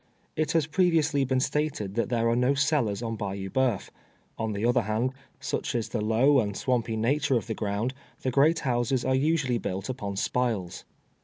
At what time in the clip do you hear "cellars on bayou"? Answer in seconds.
2.55-3.51